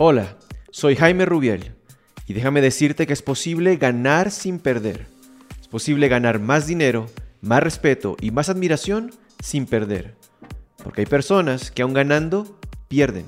Hola, 0.00 0.36
soy 0.72 0.96
Jaime 0.96 1.24
Rubiel 1.24 1.70
y 2.26 2.32
déjame 2.32 2.60
decirte 2.60 3.06
que 3.06 3.12
es 3.12 3.22
posible 3.22 3.76
ganar 3.76 4.32
sin 4.32 4.58
perder. 4.58 5.06
Es 5.60 5.68
posible 5.68 6.08
ganar 6.08 6.40
más 6.40 6.66
dinero, 6.66 7.06
más 7.40 7.62
respeto 7.62 8.16
y 8.20 8.32
más 8.32 8.48
admiración 8.48 9.12
sin 9.40 9.66
perder. 9.66 10.16
Porque 10.82 11.02
hay 11.02 11.06
personas 11.06 11.70
que 11.70 11.82
aún 11.82 11.94
ganando, 11.94 12.58
pierden. 12.88 13.24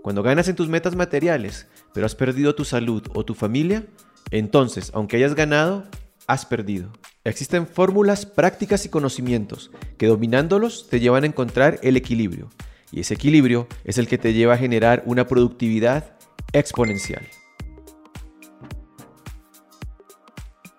Cuando 0.00 0.22
ganas 0.22 0.48
en 0.48 0.56
tus 0.56 0.70
metas 0.70 0.96
materiales, 0.96 1.66
pero 1.92 2.06
has 2.06 2.14
perdido 2.14 2.54
tu 2.54 2.64
salud 2.64 3.02
o 3.12 3.26
tu 3.26 3.34
familia, 3.34 3.84
entonces, 4.30 4.92
aunque 4.94 5.18
hayas 5.18 5.34
ganado, 5.34 5.84
has 6.26 6.46
perdido. 6.46 6.90
Existen 7.22 7.66
fórmulas, 7.66 8.24
prácticas 8.24 8.86
y 8.86 8.88
conocimientos 8.88 9.70
que 9.98 10.06
dominándolos 10.06 10.88
te 10.88 11.00
llevan 11.00 11.24
a 11.24 11.26
encontrar 11.26 11.78
el 11.82 11.98
equilibrio 11.98 12.48
y 12.92 13.00
ese 13.00 13.14
equilibrio 13.14 13.66
es 13.84 13.98
el 13.98 14.06
que 14.06 14.18
te 14.18 14.32
lleva 14.32 14.54
a 14.54 14.58
generar 14.58 15.02
una 15.06 15.26
productividad 15.26 16.16
exponencial. 16.52 17.26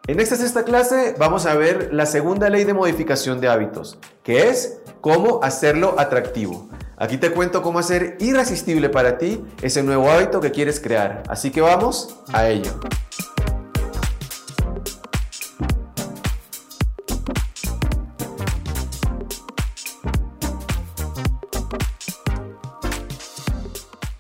En 0.06 0.20
esta 0.20 0.36
sexta 0.36 0.64
clase 0.64 1.16
vamos 1.18 1.46
a 1.46 1.56
ver 1.56 1.94
la 1.94 2.06
segunda 2.06 2.50
ley 2.50 2.66
de 2.66 2.74
modificación 2.74 3.42
de 3.42 3.48
hábitos, 3.48 3.98
que 4.22 4.50
es 4.50 4.82
cómo 5.02 5.40
hacerlo 5.44 5.96
atractivo. 5.98 6.70
Aquí 6.98 7.18
te 7.18 7.32
cuento 7.32 7.62
cómo 7.62 7.80
hacer 7.80 8.18
irresistible 8.20 8.90
para 8.90 9.18
ti 9.18 9.44
ese 9.62 9.82
nuevo 9.82 10.10
hábito 10.10 10.40
que 10.40 10.52
quieres 10.52 10.80
crear. 10.80 11.24
Así 11.28 11.52
que 11.52 11.62
vamos 11.62 12.20
a 12.32 12.48
ello. 12.48 12.80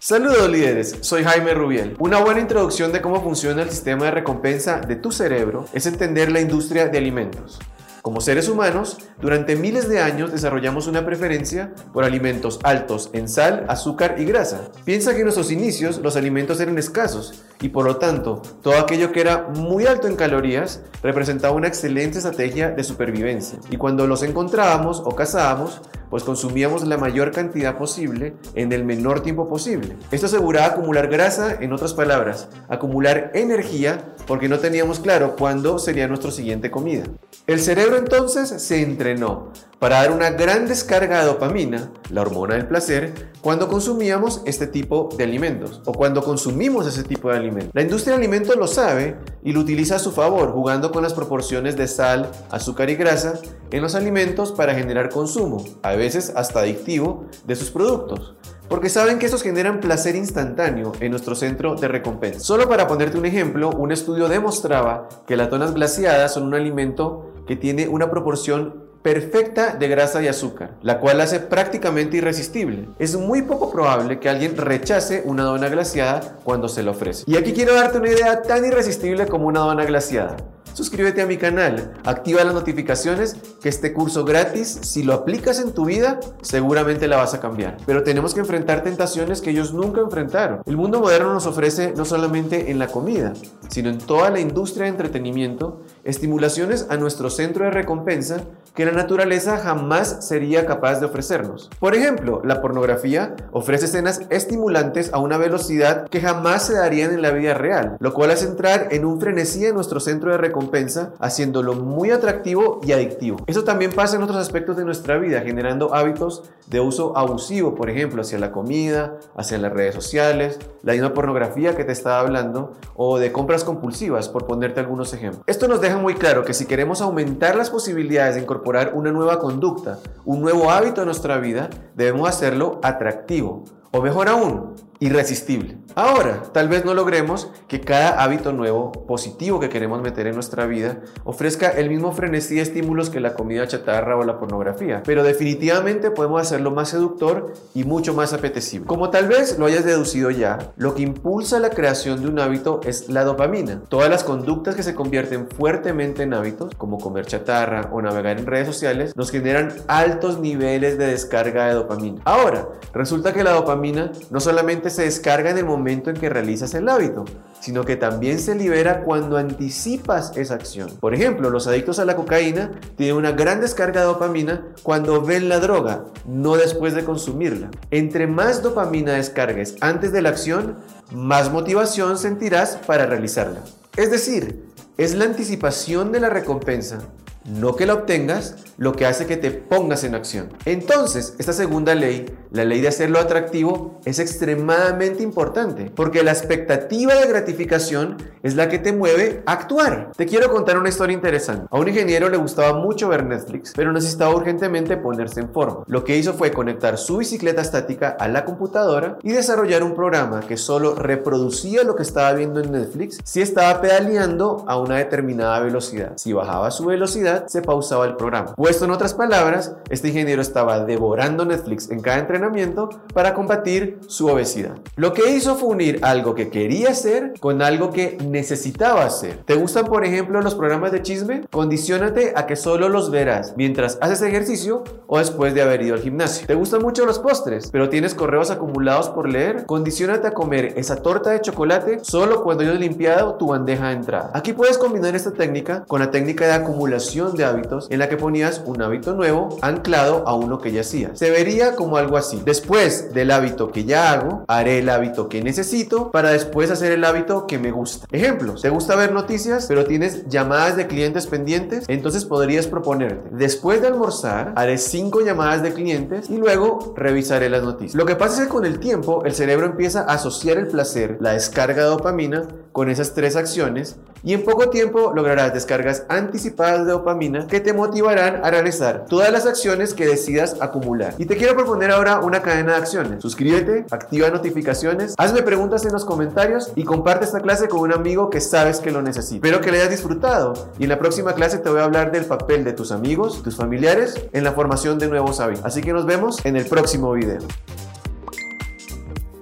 Saludos 0.05 0.49
líderes, 0.49 0.97
soy 0.99 1.23
Jaime 1.23 1.53
Rubiel. 1.53 1.95
Una 1.97 2.19
buena 2.19 2.41
introducción 2.41 2.91
de 2.91 2.99
cómo 2.99 3.23
funciona 3.23 3.61
el 3.61 3.69
sistema 3.69 4.03
de 4.03 4.11
recompensa 4.11 4.81
de 4.81 4.97
tu 4.97 5.13
cerebro 5.13 5.65
es 5.71 5.85
entender 5.85 6.29
la 6.29 6.41
industria 6.41 6.89
de 6.89 6.97
alimentos. 6.97 7.57
Como 8.03 8.19
seres 8.19 8.49
humanos, 8.49 8.97
durante 9.21 9.55
miles 9.55 9.87
de 9.87 10.01
años 10.01 10.33
desarrollamos 10.33 10.87
una 10.87 11.05
preferencia 11.05 11.73
por 11.93 12.03
alimentos 12.03 12.59
altos 12.63 13.09
en 13.13 13.29
sal, 13.29 13.65
azúcar 13.69 14.15
y 14.17 14.25
grasa. 14.25 14.71
Piensa 14.83 15.13
que 15.13 15.19
en 15.19 15.23
nuestros 15.23 15.51
inicios 15.51 15.99
los 15.99 16.17
alimentos 16.17 16.59
eran 16.59 16.77
escasos 16.77 17.45
y 17.61 17.69
por 17.69 17.85
lo 17.85 17.95
tanto 17.95 18.41
todo 18.61 18.77
aquello 18.77 19.13
que 19.13 19.21
era 19.21 19.47
muy 19.55 19.85
alto 19.85 20.09
en 20.09 20.17
calorías 20.17 20.81
representaba 21.01 21.55
una 21.55 21.69
excelente 21.69 22.17
estrategia 22.17 22.71
de 22.71 22.83
supervivencia. 22.83 23.57
Y 23.71 23.77
cuando 23.77 24.05
los 24.05 24.21
encontrábamos 24.21 25.01
o 25.05 25.15
cazábamos, 25.15 25.79
pues 26.09 26.25
consumíamos 26.25 26.85
la 26.85 26.97
mayor 26.97 27.31
cantidad 27.31 27.77
posible 27.77 28.35
en 28.53 28.73
el 28.73 28.83
menor 28.83 29.23
tiempo 29.23 29.47
posible. 29.47 29.95
Esto 30.11 30.25
aseguraba 30.25 30.67
acumular 30.67 31.07
grasa, 31.07 31.55
en 31.61 31.71
otras 31.71 31.93
palabras, 31.93 32.49
acumular 32.67 33.31
energía 33.33 34.13
porque 34.27 34.49
no 34.49 34.59
teníamos 34.59 34.99
claro 34.99 35.37
cuándo 35.37 35.79
sería 35.79 36.09
nuestra 36.09 36.31
siguiente 36.31 36.69
comida. 36.69 37.05
El 37.45 37.59
cerebro 37.59 37.97
entonces 37.97 38.49
se 38.63 38.81
entrenó 38.81 39.49
para 39.77 39.97
dar 39.97 40.13
una 40.13 40.29
gran 40.29 40.65
descarga 40.65 41.19
de 41.19 41.25
dopamina, 41.25 41.91
la 42.09 42.21
hormona 42.21 42.55
del 42.55 42.69
placer, 42.69 43.31
cuando 43.41 43.67
consumíamos 43.67 44.41
este 44.45 44.65
tipo 44.65 45.09
de 45.17 45.25
alimentos 45.25 45.81
o 45.83 45.91
cuando 45.91 46.23
consumimos 46.23 46.87
ese 46.87 47.03
tipo 47.03 47.29
de 47.29 47.35
alimentos. 47.35 47.71
La 47.73 47.81
industria 47.81 48.13
de 48.13 48.19
alimentos 48.19 48.55
lo 48.55 48.65
sabe 48.65 49.17
y 49.43 49.51
lo 49.51 49.59
utiliza 49.59 49.97
a 49.97 49.99
su 49.99 50.13
favor, 50.13 50.53
jugando 50.53 50.93
con 50.93 51.03
las 51.03 51.13
proporciones 51.13 51.75
de 51.75 51.89
sal, 51.89 52.31
azúcar 52.49 52.89
y 52.89 52.95
grasa 52.95 53.33
en 53.71 53.81
los 53.81 53.93
alimentos 53.93 54.53
para 54.53 54.73
generar 54.73 55.09
consumo, 55.09 55.65
a 55.81 55.97
veces 55.97 56.31
hasta 56.37 56.61
adictivo, 56.61 57.25
de 57.45 57.57
sus 57.57 57.71
productos 57.71 58.35
porque 58.69 58.89
saben 58.89 59.19
que 59.19 59.27
estos 59.27 59.43
generan 59.43 59.81
placer 59.81 60.15
instantáneo 60.15 60.93
en 60.99 61.11
nuestro 61.11 61.35
centro 61.35 61.75
de 61.75 61.87
recompensa. 61.87 62.39
Solo 62.39 62.67
para 62.67 62.87
ponerte 62.87 63.19
un 63.19 63.25
ejemplo, 63.27 63.69
un 63.69 63.91
estudio 63.91 64.27
demostraba 64.27 65.09
que 65.27 65.37
las 65.37 65.51
donas 65.51 65.75
glaciadas 65.75 66.33
son 66.33 66.43
un 66.43 66.55
alimento 66.55 67.32
que 67.45 67.55
tiene 67.55 67.87
una 67.87 68.09
proporción 68.09 68.83
perfecta 69.03 69.75
de 69.75 69.87
grasa 69.89 70.23
y 70.23 70.27
azúcar, 70.27 70.77
la 70.81 70.99
cual 70.99 71.19
hace 71.21 71.41
prácticamente 71.41 72.17
irresistible. 72.17 72.87
Es 72.97 73.17
muy 73.17 73.41
poco 73.41 73.69
probable 73.69 74.19
que 74.19 74.29
alguien 74.29 74.55
rechace 74.55 75.21
una 75.25 75.43
dona 75.43 75.67
glaciada 75.67 76.37
cuando 76.43 76.69
se 76.69 76.83
la 76.83 76.91
ofrece. 76.91 77.25
Y 77.27 77.35
aquí 77.35 77.53
quiero 77.53 77.75
darte 77.75 77.99
una 77.99 78.09
idea 78.09 78.41
tan 78.41 78.65
irresistible 78.65 79.27
como 79.27 79.47
una 79.47 79.59
dona 79.59 79.83
glaciada. 79.83 80.37
Suscríbete 80.73 81.21
a 81.21 81.27
mi 81.27 81.37
canal, 81.37 81.93
activa 82.03 82.43
las 82.43 82.55
notificaciones, 82.55 83.35
que 83.61 83.69
este 83.69 83.93
curso 83.93 84.25
gratis, 84.25 84.79
si 84.81 85.03
lo 85.03 85.13
aplicas 85.13 85.59
en 85.59 85.71
tu 85.71 85.85
vida, 85.85 86.19
seguramente 86.41 87.07
la 87.07 87.17
vas 87.17 87.35
a 87.35 87.39
cambiar. 87.39 87.77
Pero 87.85 88.01
tenemos 88.01 88.33
que 88.33 88.39
enfrentar 88.39 88.81
tentaciones 88.81 89.39
que 89.39 89.51
ellos 89.51 89.71
nunca 89.71 90.01
enfrentaron. 90.01 90.63
El 90.65 90.77
mundo 90.77 90.99
moderno 90.99 91.31
nos 91.31 91.45
ofrece 91.45 91.93
no 91.95 92.05
solamente 92.05 92.71
en 92.71 92.79
la 92.79 92.87
comida, 92.87 93.33
sino 93.67 93.91
en 93.91 93.99
toda 93.99 94.31
la 94.31 94.39
industria 94.39 94.85
de 94.85 94.89
entretenimiento, 94.89 95.81
estimulaciones 96.03 96.87
a 96.89 96.97
nuestro 96.97 97.29
centro 97.29 97.65
de 97.65 97.71
recompensa 97.71 98.41
que 98.75 98.85
la 98.85 98.91
naturaleza 98.91 99.57
jamás 99.57 100.27
sería 100.27 100.65
capaz 100.65 100.99
de 100.99 101.05
ofrecernos. 101.05 101.69
Por 101.79 101.95
ejemplo, 101.95 102.41
la 102.43 102.61
pornografía 102.61 103.35
ofrece 103.51 103.85
escenas 103.85 104.21
estimulantes 104.29 105.13
a 105.13 105.19
una 105.19 105.37
velocidad 105.37 106.07
que 106.09 106.21
jamás 106.21 106.65
se 106.65 106.73
darían 106.73 107.13
en 107.13 107.21
la 107.21 107.31
vida 107.31 107.53
real, 107.53 107.97
lo 107.99 108.13
cual 108.13 108.31
hace 108.31 108.47
entrar 108.47 108.87
en 108.91 109.05
un 109.05 109.19
frenesí 109.19 109.65
en 109.65 109.75
nuestro 109.75 109.99
centro 109.99 110.31
de 110.31 110.37
recompensa, 110.37 111.13
haciéndolo 111.19 111.75
muy 111.75 112.11
atractivo 112.11 112.81
y 112.83 112.91
adictivo. 112.93 113.37
Eso 113.45 113.63
también 113.63 113.91
pasa 113.91 114.15
en 114.15 114.23
otros 114.23 114.37
aspectos 114.37 114.75
de 114.75 114.85
nuestra 114.85 115.17
vida, 115.17 115.41
generando 115.41 115.93
hábitos 115.93 116.43
de 116.67 116.79
uso 116.79 117.17
abusivo, 117.17 117.75
por 117.75 117.89
ejemplo, 117.89 118.21
hacia 118.21 118.39
la 118.39 118.51
comida, 118.51 119.17
hacia 119.35 119.57
las 119.57 119.73
redes 119.73 119.95
sociales, 119.95 120.59
la 120.81 120.93
misma 120.93 121.13
pornografía 121.13 121.75
que 121.75 121.83
te 121.83 121.91
estaba 121.91 122.19
hablando, 122.19 122.73
o 122.95 123.19
de 123.19 123.31
compras 123.31 123.63
compulsivas, 123.63 124.29
por 124.29 124.45
ponerte 124.45 124.79
algunos 124.79 125.13
ejemplos. 125.13 125.43
Esto 125.47 125.67
nos 125.67 125.81
deja 125.81 125.97
muy 125.97 126.15
claro 126.15 126.43
que 126.43 126.53
si 126.53 126.65
queremos 126.65 127.01
aumentar 127.01 127.55
las 127.55 127.69
posibilidades 127.69 128.35
de 128.35 128.41
incorporar 128.41 128.91
una 128.93 129.11
nueva 129.11 129.39
conducta, 129.39 129.99
un 130.25 130.41
nuevo 130.41 130.71
hábito 130.71 131.01
en 131.01 131.07
nuestra 131.07 131.37
vida, 131.37 131.69
debemos 131.95 132.29
hacerlo 132.29 132.79
atractivo. 132.83 133.63
O 133.95 134.01
mejor 134.01 134.27
aún, 134.27 134.73
irresistible. 134.99 135.77
Ahora, 135.95 136.41
tal 136.53 136.67
vez 136.67 136.85
no 136.85 136.95
logremos 136.95 137.51
que 137.67 137.81
cada 137.81 138.23
hábito 138.23 138.53
nuevo, 138.53 138.91
positivo 138.91 139.59
que 139.59 139.69
queremos 139.69 140.01
meter 140.01 140.25
en 140.25 140.33
nuestra 140.33 140.65
vida, 140.65 141.01
ofrezca 141.23 141.69
el 141.69 141.89
mismo 141.89 142.11
frenesí 142.13 142.55
de 142.55 142.61
estímulos 142.61 143.11
que 143.11 143.19
la 143.19 143.35
comida 143.35 143.67
chatarra 143.67 144.17
o 144.17 144.23
la 144.23 144.39
pornografía, 144.39 145.03
pero 145.05 145.21
definitivamente 145.21 146.09
podemos 146.09 146.41
hacerlo 146.41 146.71
más 146.71 146.89
seductor 146.89 147.53
y 147.75 147.83
mucho 147.83 148.15
más 148.15 148.33
apetecible. 148.33 148.87
Como 148.87 149.11
tal 149.11 149.27
vez 149.27 149.59
lo 149.59 149.67
hayas 149.67 149.85
deducido 149.85 150.31
ya, 150.31 150.71
lo 150.77 150.95
que 150.95 151.03
impulsa 151.03 151.59
la 151.59 151.69
creación 151.69 152.21
de 152.21 152.29
un 152.29 152.39
hábito 152.39 152.81
es 152.85 153.09
la 153.09 153.23
dopamina. 153.23 153.81
Todas 153.89 154.09
las 154.09 154.23
conductas 154.23 154.73
que 154.73 154.81
se 154.81 154.95
convierten 154.95 155.47
fuertemente 155.49 156.23
en 156.23 156.33
hábitos, 156.33 156.73
como 156.75 156.97
comer 156.97 157.27
chatarra 157.27 157.89
o 157.91 158.01
navegar 158.01 158.39
en 158.39 158.47
redes 158.47 158.67
sociales, 158.67 159.15
nos 159.15 159.29
generan 159.29 159.73
altos 159.87 160.39
niveles 160.39 160.97
de 160.97 161.07
descarga 161.07 161.67
de 161.67 161.75
dopamina. 161.75 162.21
Ahora, 162.25 162.69
resulta 162.93 163.33
que 163.33 163.43
la 163.43 163.51
dopamina 163.51 163.82
no 163.91 164.39
solamente 164.39 164.89
se 164.89 165.03
descarga 165.03 165.49
en 165.49 165.57
el 165.57 165.65
momento 165.65 166.09
en 166.09 166.15
que 166.15 166.29
realizas 166.29 166.73
el 166.73 166.87
hábito, 166.87 167.25
sino 167.59 167.83
que 167.83 167.95
también 167.95 168.39
se 168.39 168.55
libera 168.55 169.03
cuando 169.03 169.37
anticipas 169.37 170.35
esa 170.37 170.55
acción. 170.55 170.89
Por 170.99 171.13
ejemplo, 171.13 171.49
los 171.49 171.67
adictos 171.67 171.99
a 171.99 172.05
la 172.05 172.15
cocaína 172.15 172.71
tienen 172.95 173.17
una 173.17 173.31
gran 173.31 173.59
descarga 173.59 174.01
de 174.01 174.07
dopamina 174.07 174.67
cuando 174.83 175.21
ven 175.21 175.49
la 175.49 175.59
droga, 175.59 176.05
no 176.25 176.55
después 176.55 176.93
de 176.93 177.03
consumirla. 177.03 177.69
Entre 177.91 178.27
más 178.27 178.63
dopamina 178.63 179.13
descargues 179.13 179.75
antes 179.81 180.11
de 180.11 180.21
la 180.21 180.29
acción, 180.29 180.77
más 181.11 181.51
motivación 181.51 182.17
sentirás 182.17 182.77
para 182.87 183.05
realizarla. 183.05 183.59
Es 183.97 184.11
decir, 184.11 184.65
es 184.97 185.15
la 185.15 185.25
anticipación 185.25 186.11
de 186.11 186.19
la 186.19 186.29
recompensa 186.29 186.99
no 187.45 187.75
que 187.75 187.85
la 187.85 187.93
obtengas, 187.93 188.55
lo 188.77 188.93
que 188.93 189.05
hace 189.05 189.25
que 189.25 189.37
te 189.37 189.51
pongas 189.51 190.03
en 190.03 190.15
acción. 190.15 190.49
Entonces, 190.65 191.35
esta 191.37 191.53
segunda 191.53 191.95
ley, 191.95 192.25
la 192.51 192.65
ley 192.65 192.81
de 192.81 192.87
hacerlo 192.87 193.19
atractivo, 193.19 193.99
es 194.05 194.19
extremadamente 194.19 195.23
importante, 195.23 195.91
porque 195.95 196.23
la 196.23 196.31
expectativa 196.31 197.13
de 197.15 197.27
gratificación 197.27 198.17
es 198.41 198.55
la 198.55 198.69
que 198.69 198.79
te 198.79 198.93
mueve 198.93 199.43
a 199.45 199.53
actuar. 199.53 200.11
Te 200.15 200.25
quiero 200.25 200.51
contar 200.51 200.77
una 200.77 200.89
historia 200.89 201.13
interesante. 201.13 201.67
A 201.69 201.79
un 201.79 201.87
ingeniero 201.87 202.29
le 202.29 202.37
gustaba 202.37 202.77
mucho 202.79 203.09
ver 203.09 203.25
Netflix, 203.25 203.73
pero 203.75 203.91
necesitaba 203.91 204.35
urgentemente 204.35 204.97
ponerse 204.97 205.39
en 205.39 205.49
forma. 205.49 205.83
Lo 205.87 206.03
que 206.03 206.17
hizo 206.17 206.33
fue 206.33 206.51
conectar 206.51 206.97
su 206.97 207.17
bicicleta 207.17 207.61
estática 207.61 208.15
a 208.19 208.27
la 208.27 208.45
computadora 208.45 209.17
y 209.23 209.31
desarrollar 209.31 209.83
un 209.83 209.95
programa 209.95 210.41
que 210.41 210.57
solo 210.57 210.95
reproducía 210.95 211.83
lo 211.83 211.95
que 211.95 212.03
estaba 212.03 212.33
viendo 212.33 212.59
en 212.59 212.71
Netflix 212.71 213.19
si 213.23 213.41
estaba 213.41 213.81
pedaleando 213.81 214.65
a 214.67 214.77
una 214.77 214.97
determinada 214.97 215.59
velocidad. 215.59 216.13
Si 216.17 216.33
bajaba 216.33 216.71
su 216.71 216.85
velocidad, 216.85 217.32
se 217.47 217.61
pausaba 217.61 218.05
el 218.05 218.15
programa. 218.15 218.55
Puesto 218.55 218.85
en 218.85 218.91
otras 218.91 219.13
palabras, 219.13 219.75
este 219.89 220.09
ingeniero 220.09 220.41
estaba 220.41 220.83
devorando 220.85 221.45
Netflix 221.45 221.89
en 221.89 222.01
cada 222.01 222.19
entrenamiento 222.19 222.89
para 223.13 223.33
combatir 223.33 223.99
su 224.07 224.27
obesidad. 224.27 224.77
Lo 224.95 225.13
que 225.13 225.31
hizo 225.31 225.55
fue 225.55 225.69
unir 225.69 225.99
algo 226.01 226.35
que 226.35 226.49
quería 226.49 226.89
hacer 226.89 227.33
con 227.39 227.61
algo 227.61 227.91
que 227.91 228.17
necesitaba 228.27 229.03
hacer. 229.03 229.43
¿Te 229.45 229.55
gustan, 229.55 229.85
por 229.85 230.05
ejemplo, 230.05 230.41
los 230.41 230.55
programas 230.55 230.91
de 230.91 231.01
chisme? 231.01 231.45
Condiciónate 231.51 232.33
a 232.35 232.45
que 232.45 232.55
solo 232.55 232.89
los 232.89 233.11
verás 233.11 233.53
mientras 233.57 233.97
haces 234.01 234.21
ejercicio 234.21 234.83
o 235.07 235.19
después 235.19 235.53
de 235.53 235.61
haber 235.61 235.81
ido 235.81 235.95
al 235.95 236.01
gimnasio. 236.01 236.47
¿Te 236.47 236.55
gustan 236.55 236.81
mucho 236.81 237.05
los 237.05 237.19
postres, 237.19 237.69
pero 237.71 237.89
tienes 237.89 238.15
correos 238.15 238.51
acumulados 238.51 239.09
por 239.09 239.29
leer? 239.29 239.65
Condiciónate 239.65 240.27
a 240.27 240.33
comer 240.33 240.73
esa 240.75 240.97
torta 240.97 241.31
de 241.31 241.41
chocolate 241.41 241.99
solo 242.03 242.43
cuando 242.43 242.63
hayas 242.63 242.79
limpiado 242.79 243.35
tu 243.35 243.47
bandeja 243.47 243.87
de 243.87 243.93
entrada. 243.93 244.31
Aquí 244.33 244.53
puedes 244.53 244.77
combinar 244.77 245.15
esta 245.15 245.31
técnica 245.31 245.83
con 245.87 245.99
la 245.99 246.11
técnica 246.11 246.45
de 246.45 246.53
acumulación 246.53 247.22
de 247.31 247.45
hábitos 247.45 247.87
en 247.89 247.99
la 247.99 248.09
que 248.09 248.17
ponías 248.17 248.61
un 248.65 248.81
hábito 248.81 249.13
nuevo 249.13 249.57
anclado 249.61 250.27
a 250.27 250.35
uno 250.35 250.59
que 250.59 250.71
ya 250.71 250.81
hacías. 250.81 251.17
Se 251.17 251.31
vería 251.31 251.75
como 251.75 251.97
algo 251.97 252.17
así. 252.17 252.41
Después 252.45 253.13
del 253.13 253.31
hábito 253.31 253.71
que 253.71 253.85
ya 253.85 254.11
hago, 254.11 254.43
haré 254.47 254.79
el 254.79 254.89
hábito 254.89 255.29
que 255.29 255.41
necesito 255.41 256.11
para 256.11 256.31
después 256.31 256.69
hacer 256.69 256.91
el 256.91 257.05
hábito 257.05 257.47
que 257.47 257.57
me 257.57 257.71
gusta. 257.71 258.05
Ejemplos, 258.11 258.61
¿te 258.61 258.69
gusta 258.69 258.95
ver 258.95 259.11
noticias 259.11 259.65
pero 259.67 259.85
tienes 259.85 260.27
llamadas 260.27 260.75
de 260.75 260.87
clientes 260.87 261.27
pendientes? 261.27 261.85
Entonces 261.87 262.25
podrías 262.25 262.67
proponerte, 262.67 263.29
después 263.31 263.81
de 263.81 263.87
almorzar, 263.87 264.53
haré 264.55 264.77
5 264.77 265.21
llamadas 265.21 265.63
de 265.63 265.73
clientes 265.73 266.29
y 266.29 266.37
luego 266.37 266.93
revisaré 266.95 267.49
las 267.49 267.63
noticias. 267.63 267.95
Lo 267.95 268.05
que 268.05 268.15
pasa 268.15 268.41
es 268.41 268.47
que 268.47 268.53
con 268.53 268.65
el 268.65 268.79
tiempo 268.79 269.23
el 269.25 269.33
cerebro 269.33 269.65
empieza 269.65 270.01
a 270.01 270.13
asociar 270.13 270.57
el 270.57 270.67
placer, 270.67 271.17
la 271.19 271.33
descarga 271.33 271.83
de 271.83 271.89
dopamina, 271.89 272.47
con 272.73 272.89
esas 272.89 273.13
tres 273.13 273.37
acciones 273.37 273.95
y 274.23 274.33
en 274.33 274.43
poco 274.43 274.69
tiempo 274.69 275.13
lograrás 275.13 275.53
descargas 275.53 276.05
anticipadas 276.09 276.85
de 276.85 276.91
dopamina 276.91 277.47
que 277.47 277.59
te 277.59 277.73
motivarán 277.73 278.43
a 278.43 278.49
realizar 278.49 279.05
todas 279.07 279.31
las 279.31 279.45
acciones 279.45 279.93
que 279.93 280.07
decidas 280.07 280.57
acumular. 280.59 281.13
Y 281.17 281.25
te 281.25 281.37
quiero 281.37 281.55
proponer 281.55 281.91
ahora 281.91 282.19
una 282.19 282.41
cadena 282.41 282.73
de 282.73 282.77
acciones. 282.79 283.21
Suscríbete, 283.21 283.85
activa 283.91 284.29
notificaciones, 284.29 285.13
hazme 285.17 285.43
preguntas 285.43 285.85
en 285.85 285.93
los 285.93 286.03
comentarios 286.03 286.71
y 286.75 286.83
comparte 286.83 287.25
esta 287.25 287.41
clase 287.41 287.67
con 287.67 287.81
un 287.81 287.93
amigo 287.93 288.29
que 288.29 288.41
sabes 288.41 288.79
que 288.79 288.91
lo 288.91 289.01
necesita. 289.01 289.45
Espero 289.47 289.61
que 289.61 289.71
le 289.71 289.79
hayas 289.79 289.91
disfrutado 289.91 290.53
y 290.79 290.83
en 290.83 290.89
la 290.89 290.99
próxima 290.99 291.33
clase 291.33 291.59
te 291.59 291.69
voy 291.69 291.79
a 291.79 291.83
hablar 291.83 292.11
del 292.11 292.25
papel 292.25 292.63
de 292.63 292.73
tus 292.73 292.91
amigos, 292.91 293.43
tus 293.43 293.55
familiares 293.55 294.15
en 294.31 294.43
la 294.43 294.53
formación 294.53 294.97
de 294.97 295.07
nuevos 295.07 295.39
hábitos. 295.39 295.65
Así 295.65 295.81
que 295.81 295.93
nos 295.93 296.05
vemos 296.05 296.43
en 296.45 296.55
el 296.55 296.65
próximo 296.65 297.11
video. 297.13 297.39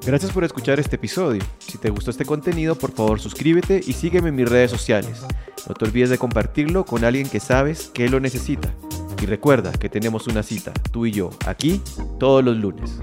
Gracias 0.04 0.32
por 0.32 0.44
escuchar 0.44 0.80
este 0.80 0.96
episodio. 0.96 1.44
Si 1.60 1.78
te 1.78 1.92
gustó 1.92 2.10
este 2.10 2.26
contenido, 2.26 2.74
por 2.74 2.92
favor 2.92 3.20
suscríbete 3.20 3.82
y 3.86 3.94
sígueme 3.94 4.30
en 4.30 4.36
mis 4.36 4.50
redes 4.50 4.72
sociales. 4.72 5.22
No 5.68 5.76
te 5.76 5.86
olvides 5.86 6.10
de 6.10 6.18
compartirlo 6.18 6.86
con 6.86 7.06
alguien 7.06 7.30
que 7.30 7.40
sabes 7.40 7.92
que 7.94 8.10
lo 8.10 8.20
necesita. 8.20 8.74
Y 9.22 9.28
recuerda 9.28 9.72
que 9.72 9.90
tenemos 9.90 10.26
una 10.26 10.42
cita, 10.42 10.74
tú 10.92 11.06
y 11.06 11.12
yo, 11.12 11.30
aquí, 11.46 11.82
todos 12.20 12.44
los 12.44 12.58
lunes. 12.58 13.00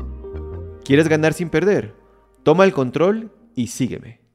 ¿Quieres 0.85 1.07
ganar 1.07 1.35
sin 1.35 1.51
perder? 1.51 1.95
Toma 2.43 2.65
el 2.65 2.73
control 2.73 3.31
y 3.55 3.69
sígueme. 3.69 4.28